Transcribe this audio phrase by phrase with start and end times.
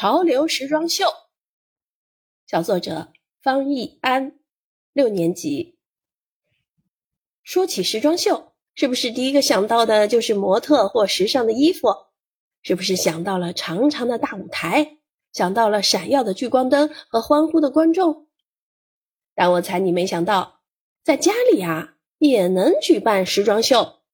[0.00, 1.06] 潮流时装秀。
[2.46, 3.12] 小作者
[3.42, 4.38] 方逸安，
[4.92, 5.76] 六年级。
[7.42, 11.88] 说起时装秀，是不是第一个想到的就是模特或时尚的衣服？
[12.62, 14.98] 是不是想到了长长的大舞台，
[15.32, 18.28] 想到了闪耀的聚光灯和欢呼的观众？
[19.34, 20.60] 但我猜你没想到，
[21.02, 24.04] 在家里啊也能举办时装秀。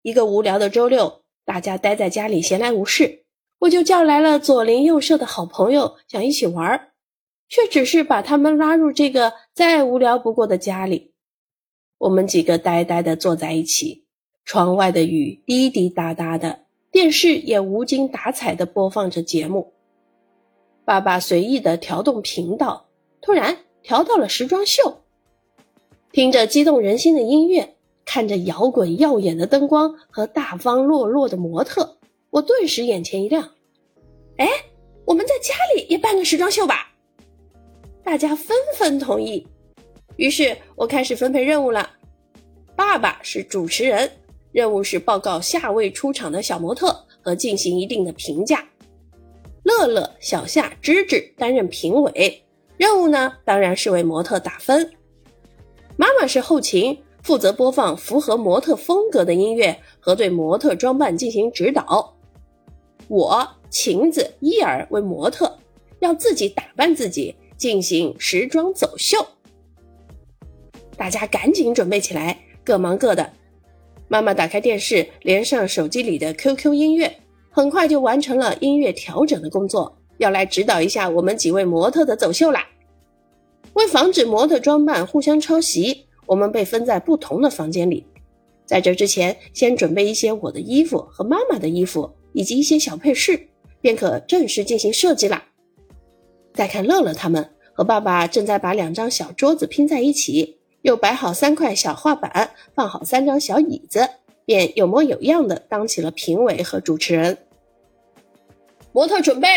[0.00, 3.26] 一个无聊的周六，大家待在家里闲来无事，
[3.60, 6.92] 我就叫来了左邻右舍的好朋友，想一起玩儿，
[7.48, 11.12] 却只是把他们拉入这个再无聊不过的家里。
[11.98, 14.06] 我们几个呆呆地坐在一起，
[14.46, 16.60] 窗外的雨滴滴答答的，
[16.90, 19.74] 电视也无精打采地播放着节目。
[20.86, 22.86] 爸爸随意地调动频道，
[23.20, 25.02] 突然调到了时装秀，
[26.10, 27.76] 听着激动人心的音乐。
[28.06, 31.98] 看着摇滚耀眼的灯光和大方落落的模特，
[32.30, 33.42] 我顿时眼前一亮。
[34.36, 34.48] 哎，
[35.04, 36.92] 我们在家里也办个时装秀吧！
[38.04, 39.46] 大家纷纷同意。
[40.16, 41.90] 于是我开始分配任务了。
[42.76, 44.10] 爸爸是主持人，
[44.52, 48.64] 任务是报告下位出场的小模特和进行一定的评价。
[49.64, 52.42] 乐乐、小夏、芝芝担任评委，
[52.76, 54.88] 任务呢当然是为模特打分。
[55.96, 56.96] 妈妈是后勤。
[57.22, 62.16] 负责播放符合模特风格的音乐和对模特装扮进行指导。
[63.10, 65.58] 我晴子伊儿为模特，
[65.98, 69.18] 要自己打扮自己进行时装走秀。
[70.96, 73.32] 大家赶紧准备起来，各忙各的。
[74.06, 77.12] 妈妈打开电视，连上手机里的 QQ 音乐，
[77.50, 82.64] 很快就完成了音乐调整的工作，要来指导一下我们几位模特的走秀啦。
[83.72, 86.06] 为防止模特装扮互相抄袭。
[86.26, 88.06] 我们被分在不同的房间里，
[88.64, 93.48] 在这之前，先准备一些我的衣服和妈妈的衣服，以及一些小配饰，
[93.80, 95.44] 便可正式进行设计啦。
[96.52, 104.08] 再看乐乐他们和爸爸正在把两张小桌子拼在一起，又摆好三块小画板，放好三张小椅子，
[104.44, 107.38] 便有模有样的当起了评委和主持人。
[108.92, 109.48] 模特准备。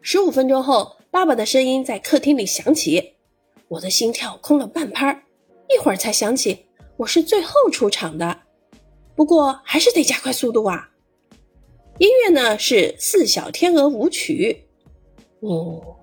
[0.00, 3.14] 十五分钟后，爸爸的声音在客厅里响起。
[3.68, 5.22] 我的心跳空了半拍儿，
[5.68, 6.66] 一会儿才想起
[6.96, 8.42] 我是最后出场的，
[9.16, 10.90] 不过还是得加快速度啊。
[11.98, 14.64] 音乐呢是《四小天鹅舞曲》，
[15.48, 15.96] 哦，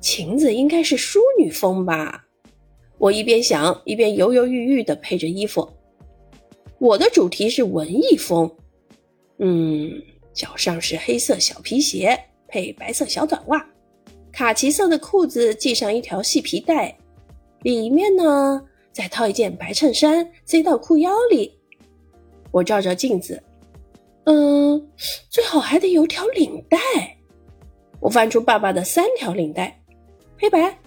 [0.00, 2.24] 裙子应该是淑女风吧？
[2.96, 5.68] 我一边想一边犹犹豫豫地配着衣服。
[6.78, 8.50] 我的主题是文艺风，
[9.38, 9.92] 嗯，
[10.32, 12.18] 脚上是黑色小皮鞋
[12.48, 13.66] 配白色小短袜。
[14.32, 16.96] 卡其色的裤子系上一条细皮带，
[17.62, 21.52] 里面呢再套一件白衬衫塞到裤腰里。
[22.50, 23.42] 我照照镜子，
[24.26, 24.88] 嗯，
[25.28, 26.78] 最好还得有条领带。
[27.98, 29.82] 我翻出爸爸的三条领带，
[30.38, 30.78] 黑白、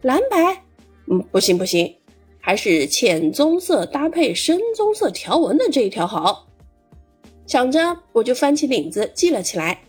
[0.00, 0.64] 蓝白，
[1.08, 1.94] 嗯，不行不行，
[2.40, 6.46] 还是浅棕色搭配深棕色条纹的这一条好。
[7.46, 9.82] 想着，我就翻起领子系了起来，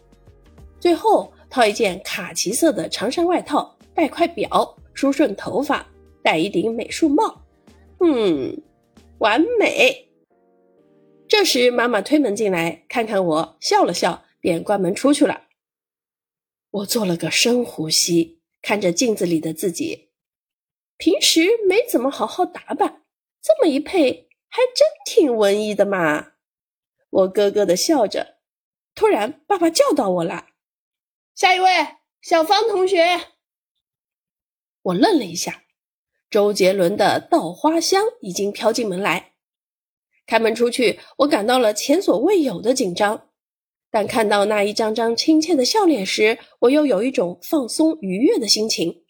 [0.79, 1.31] 最后。
[1.53, 5.85] 套一件卡其色的长衫外套，戴块表，梳顺头发，
[6.23, 7.39] 戴一顶美术帽，
[7.99, 8.59] 嗯，
[9.19, 10.03] 完美。
[11.33, 15.47] 这时妈妈推门进来，看看我，笑了笑，便关门出去了。
[16.69, 20.11] 我做了个深呼吸，看着镜子里的自己，
[20.95, 23.01] 平时没怎么好好打扮，
[23.41, 26.33] 这么一配，还真挺文艺的嘛。
[27.09, 28.37] 我咯咯的笑着，
[28.93, 30.49] 突然爸爸叫到我了。
[31.33, 31.67] 下一位，
[32.21, 33.03] 小芳同学。
[34.83, 35.63] 我愣了一下，
[36.29, 39.32] 周杰伦的《稻花香》已经飘进门来。
[40.25, 43.29] 开门出去，我感到了前所未有的紧张，
[43.91, 49.03] 但看到那一张张亲切的笑脸时，我又有一种放松愉悦的心情。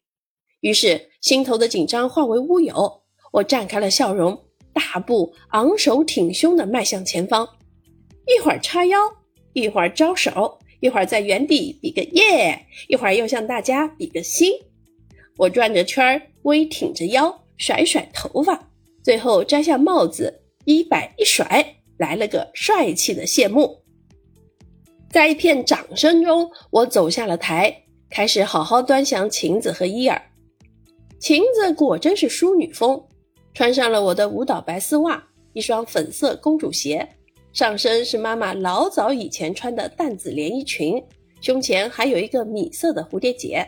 [0.62, 7.48] 于是，心头的紧张化为乌有，我绽开了笑容，大步昂首挺胸地迈向前方，
[8.26, 8.98] 一会儿叉腰，
[9.54, 10.60] 一会儿招手。
[10.80, 14.52] 一会儿在原地比个耶，一会儿又向大家比个心。
[15.38, 18.70] 我转着圈儿，微挺着腰，甩甩头发，
[19.02, 23.84] 最后摘下帽子，一摆一甩，来了个帅气的谢幕。
[25.10, 30.22] 在一片掌声中，我走下了台，开始好好端详晴子和伊尔。
[31.20, 33.02] 晴子果真是淑女风，
[33.54, 35.24] 穿上了我的舞蹈白丝袜，
[35.54, 37.08] 一双粉色公主鞋。
[37.54, 41.00] 上身是妈妈老早以前穿的淡紫连衣裙，
[41.40, 43.64] 胸前还有一个米色的蝴蝶结，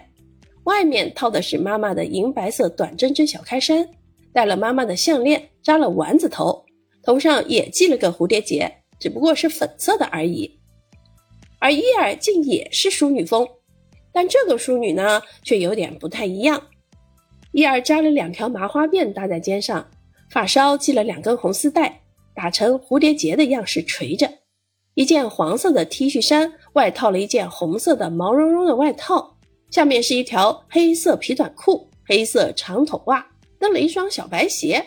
[0.63, 3.87] 外面套的是妈妈的银白色短针织小开衫，
[4.33, 6.64] 戴了妈妈的项链，扎了丸子头，
[7.05, 10.59] 头上也系了个蝴蝶结，只不过是粉色的而已。
[11.59, 13.47] 而伊尔竟也是淑女风，
[14.11, 16.61] 但这个淑女呢，却有点不太一样。
[17.51, 19.89] 伊尔扎了两条麻花辫搭在肩上，
[20.31, 22.01] 发梢系了两根红丝带，
[22.33, 24.29] 打成蝴蝶结的样式垂着。
[24.95, 29.37] 一件黄色的 T 恤衫外套了一件红色的毛茸茸的外套，
[29.69, 33.25] 下面是一条黑色皮短裤、黑色长筒袜，
[33.59, 34.85] 蹬了一双小白鞋。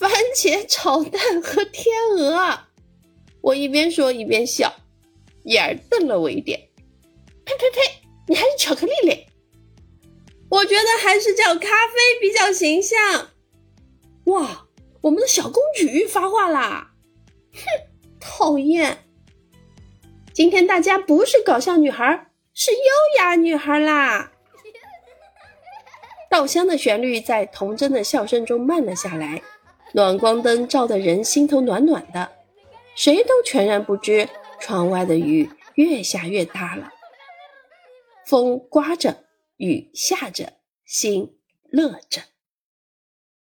[0.00, 2.58] 番茄炒蛋和天鹅，
[3.42, 4.72] 我一边说一边笑。
[5.44, 6.58] 伊尔瞪了我一眼，
[7.44, 8.08] 呸呸呸！
[8.26, 9.26] 你还是巧克力嘞？
[10.48, 13.28] 我觉得还是叫咖啡比较形象。
[14.24, 14.68] 哇，
[15.02, 16.92] 我们的小公举发话啦！
[17.52, 17.60] 哼，
[18.18, 19.04] 讨厌！
[20.32, 22.78] 今天大家不是搞笑女孩，是优
[23.18, 24.32] 雅女孩啦。
[26.30, 29.42] 稻香的旋律在童真的笑声中慢了下来，
[29.92, 32.30] 暖光灯照得人心头暖暖的，
[32.94, 34.28] 谁都全然不知。
[34.62, 36.92] 窗外的雨越下越大了，
[38.26, 39.24] 风刮着，
[39.56, 40.52] 雨下着，
[40.84, 41.38] 心
[41.70, 42.20] 乐着。